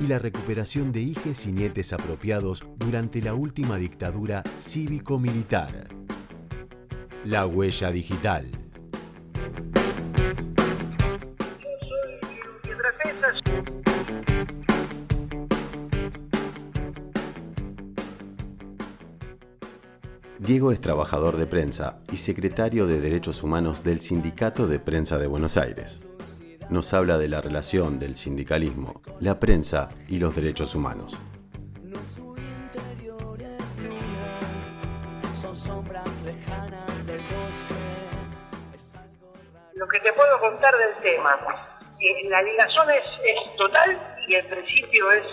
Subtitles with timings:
[0.00, 5.88] y la recuperación de hijes y nietes apropiados durante la última dictadura cívico-militar.
[7.24, 8.50] La huella digital.
[20.38, 25.26] Diego es trabajador de prensa y secretario de Derechos Humanos del Sindicato de Prensa de
[25.26, 26.02] Buenos Aires
[26.70, 31.18] nos habla de la relación del sindicalismo, la prensa y los derechos humanos.
[39.74, 41.38] Lo que te puedo contar del tema,
[42.28, 43.04] la ligazón es,
[43.56, 45.24] total y el principio es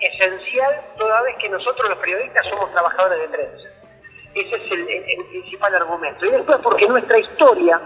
[0.00, 3.68] esencial toda vez que nosotros los periodistas somos trabajadores de prensa.
[4.34, 6.26] Ese es el principal argumento.
[6.26, 7.80] Y después porque nuestra historia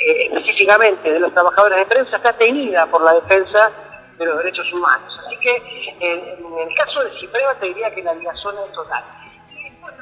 [0.00, 3.70] específicamente de los trabajadores de prensa está tenida por la defensa
[4.18, 5.12] de los derechos humanos.
[5.26, 5.56] Así que
[6.00, 9.04] en, el caso de Cipreva te diría que la ligazón es total.
[9.50, 9.94] Y después,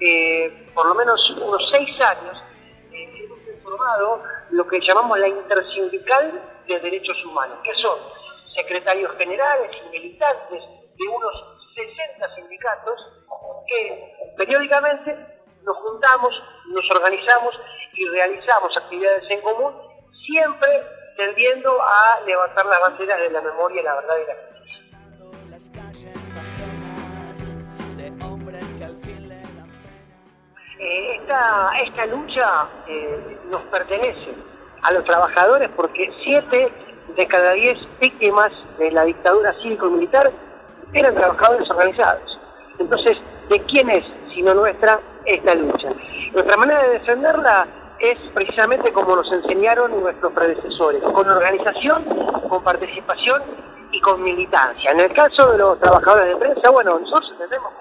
[0.00, 2.36] eh, por lo menos unos seis años,
[2.92, 7.98] eh, hemos formado lo que llamamos la intersindical de derechos humanos, que son
[8.54, 10.62] secretarios generales y militantes
[10.98, 11.32] de unos
[11.74, 13.00] 60 sindicatos
[13.66, 15.16] que periódicamente
[15.64, 16.30] nos juntamos,
[16.66, 17.54] nos organizamos
[17.94, 19.72] y realizamos actividades en común,
[20.26, 20.68] siempre
[21.16, 24.82] tendiendo a levantar las banderas de la memoria, la verdad y la justicia.
[30.78, 34.34] Eh, esta, esta lucha eh, nos pertenece
[34.82, 36.72] a los trabajadores porque siete
[37.16, 40.32] de cada diez víctimas de la dictadura cívico-militar
[40.92, 42.38] eran trabajadores organizados.
[42.78, 43.16] Entonces,
[43.48, 44.04] ¿de quién es,
[44.34, 45.88] sino nuestra, esta lucha?
[46.32, 47.66] Nuestra manera de defenderla
[48.02, 52.04] es precisamente como nos enseñaron nuestros predecesores, con organización,
[52.48, 53.40] con participación
[53.92, 54.90] y con militancia.
[54.90, 57.72] En el caso de los trabajadores de prensa, bueno, nosotros entendemos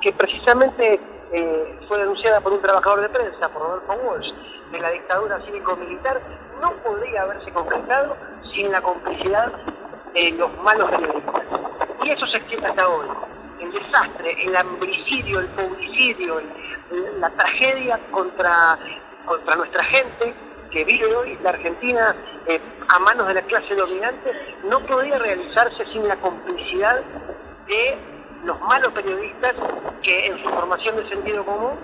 [0.00, 1.00] que, precisamente
[1.32, 4.32] eh, fue denunciada por un trabajador de prensa, por Rodolfo Walsh,
[4.72, 6.20] de la dictadura cívico-militar,
[6.60, 8.16] no podría haberse concretado
[8.52, 9.52] sin la complicidad
[10.14, 11.42] de los malos periodistas.
[12.04, 13.06] Y eso se extiende hasta hoy.
[13.60, 16.40] El desastre, el hambricidio, el publicidio,
[17.20, 18.76] la tragedia contra
[19.26, 20.34] contra nuestra gente
[20.70, 22.16] que vive hoy la Argentina
[22.48, 24.32] eh, a manos de la clase dominante,
[24.64, 27.02] no podría realizarse sin la complicidad
[27.66, 27.98] de
[28.44, 29.54] los malos periodistas
[30.02, 31.78] que en su formación de sentido común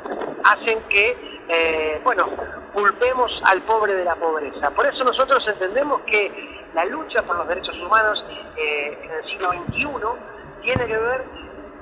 [0.45, 1.17] hacen que,
[1.49, 2.29] eh, bueno,
[2.73, 4.71] culpemos al pobre de la pobreza.
[4.71, 6.33] Por eso nosotros entendemos que
[6.75, 8.25] la lucha por los derechos humanos
[8.57, 11.25] eh, en el siglo XXI tiene que ver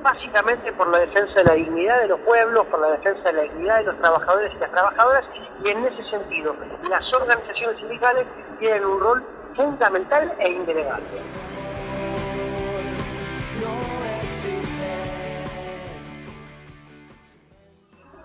[0.02, 3.42] básicamente por la defensa de la dignidad de los pueblos, por la defensa de la
[3.42, 5.24] dignidad de los trabajadores y las trabajadoras,
[5.64, 6.54] y en ese sentido
[6.88, 8.24] las organizaciones sindicales
[8.58, 9.24] tienen un rol
[9.56, 11.06] fundamental e indelegable.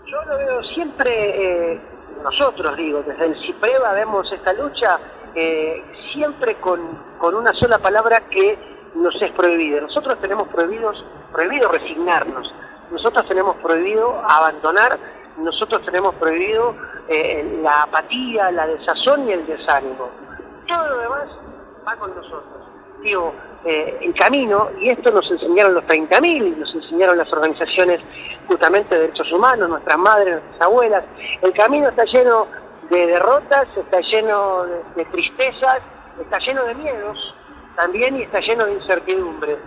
[0.05, 1.81] Yo lo veo siempre, eh,
[2.21, 4.99] nosotros digo, desde el CIPREVA vemos esta lucha
[5.33, 6.79] eh, siempre con,
[7.17, 9.81] con una sola palabra que nos es prohibido.
[9.81, 12.53] Nosotros tenemos prohibidos, prohibido resignarnos,
[12.91, 14.99] nosotros tenemos prohibido abandonar,
[15.37, 16.75] nosotros tenemos prohibido
[17.07, 20.09] eh, la apatía, la desazón y el desánimo.
[20.67, 21.27] Todo lo demás
[21.87, 22.45] va con nosotros.
[23.01, 23.33] Digo,
[23.65, 27.99] eh, el camino, y esto nos enseñaron los 30.000, nos enseñaron las organizaciones
[28.47, 31.03] justamente de derechos humanos, nuestras madres, nuestras abuelas,
[31.41, 32.47] el camino está lleno
[32.89, 34.65] de derrotas, está lleno
[34.95, 35.79] de tristezas,
[36.19, 37.35] está lleno de miedos,
[37.75, 39.57] también y está lleno de incertidumbre.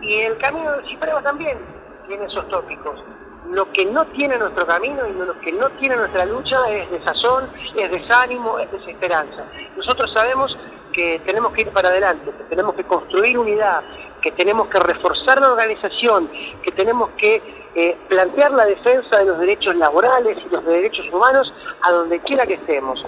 [0.00, 1.58] Y el camino del Cipreva también
[2.06, 3.02] tiene esos tópicos.
[3.50, 7.50] Lo que no tiene nuestro camino y lo que no tiene nuestra lucha es desazón,
[7.76, 9.44] es desánimo, es desesperanza.
[9.76, 10.54] Nosotros sabemos
[10.92, 13.82] que tenemos que ir para adelante, que tenemos que construir unidad,
[14.20, 16.30] que tenemos que reforzar la organización,
[16.62, 17.42] que tenemos que
[17.74, 21.52] eh, plantear la defensa de los derechos laborales y los derechos humanos
[21.82, 22.98] a donde quiera que estemos.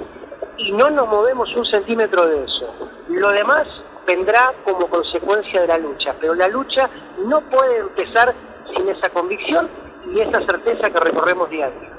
[0.56, 2.90] Y no nos movemos un centímetro de eso.
[3.08, 3.66] Lo demás
[4.06, 6.88] vendrá como consecuencia de la lucha, pero la lucha
[7.26, 8.34] no puede empezar
[8.74, 9.68] sin esa convicción
[10.14, 11.90] y esa certeza que recorremos día a día.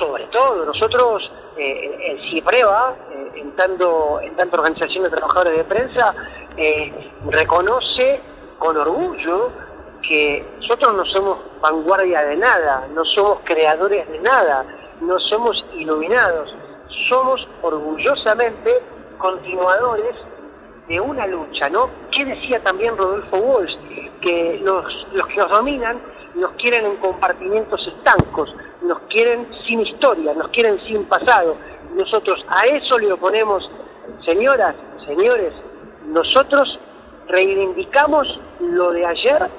[0.00, 5.64] sobre todo, nosotros eh, en CIPREVA, eh, en, tanto, en tanto organización de trabajadores de
[5.64, 6.14] prensa,
[6.56, 8.20] eh, reconoce
[8.58, 9.52] con orgullo
[10.06, 14.64] que nosotros no somos vanguardia de nada, no somos creadores de nada,
[15.00, 16.54] no somos iluminados,
[17.08, 18.70] somos orgullosamente
[19.18, 20.16] continuadores
[20.88, 21.88] de una lucha, ¿no?
[22.10, 23.76] ¿Qué decía también Rodolfo Walsh?
[24.20, 26.00] Que los, los que nos dominan
[26.34, 31.56] nos quieren en compartimientos estancos, nos quieren sin historia, nos quieren sin pasado.
[31.94, 33.68] Nosotros a eso le oponemos,
[34.24, 34.74] señoras,
[35.06, 35.52] señores,
[36.06, 36.78] nosotros
[37.28, 38.26] reivindicamos
[38.60, 39.50] lo de ayer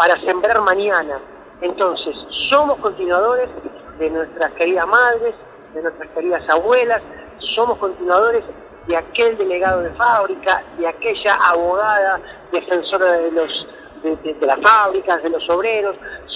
[0.00, 1.20] para sembrar mañana.
[1.60, 2.16] Entonces,
[2.50, 3.50] somos continuadores
[3.98, 5.34] de nuestras queridas madres,
[5.74, 7.02] de nuestras queridas abuelas,
[7.54, 8.42] somos continuadores
[8.86, 12.18] de aquel delegado de fábrica, de aquella abogada
[12.50, 13.66] defensora de, los,
[14.02, 15.94] de, las fábricas, de los obreros,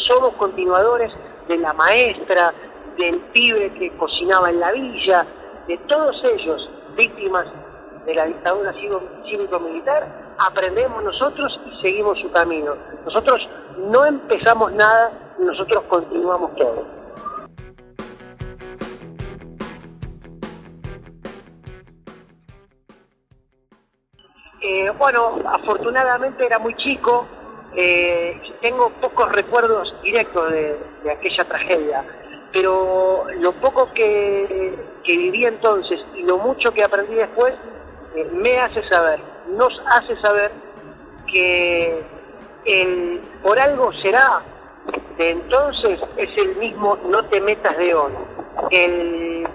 [0.08, 1.10] somos continuadores
[1.48, 2.52] de la maestra,
[2.98, 5.26] del pibe que cocinaba en la villa,
[5.66, 6.68] de todos ellos
[6.98, 7.46] víctimas
[8.04, 12.74] de la dictadura cívico-militar, aprendemos nosotros y seguimos su camino.
[13.04, 13.48] Nosotros
[13.90, 17.04] no empezamos nada, nosotros continuamos todo.
[24.66, 27.26] Eh, bueno, afortunadamente era muy chico,
[27.76, 30.78] eh, tengo pocos recuerdos directos de,
[31.12, 32.04] aquella tragedia,
[32.50, 34.74] pero lo poco que,
[35.06, 37.52] viví entonces y lo mucho que aprendí después
[38.14, 40.50] eh, me hace saber, nos hace saber
[41.30, 42.13] que
[42.64, 44.42] el, por algo será
[45.16, 48.12] de entonces es el mismo no te metas de hoy.
[48.70, 49.46] El,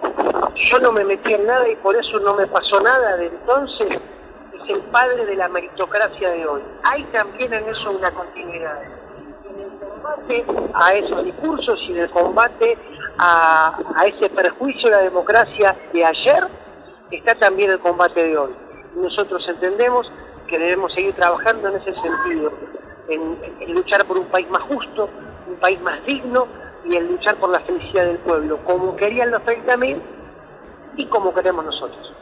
[0.72, 4.00] yo no me metí en nada y por eso no me pasó nada de entonces
[4.70, 6.62] el padre de la meritocracia de hoy.
[6.84, 8.82] Hay también en eso una continuidad.
[9.50, 12.78] En el combate a esos discursos y en el combate
[13.18, 16.48] a, ese perjuicio de la democracia de ayer,
[17.12, 18.56] está también el combate de hoy.
[18.96, 20.10] Nosotros entendemos
[20.48, 22.52] que debemos seguir trabajando en ese sentido,
[23.10, 25.10] en, luchar por un país más justo,
[25.48, 26.48] un país más digno
[26.86, 30.02] y en luchar por la felicidad del pueblo, como querían los 30.000
[30.98, 32.14] y como queremos nosotros.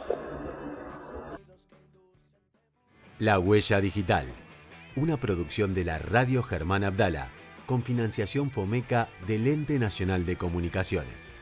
[3.18, 4.26] La Huella Digital,
[4.96, 7.30] una producción de la Radio Germán Abdala,
[7.66, 11.34] con financiación FOMECA del Ente Nacional de Comunicaciones.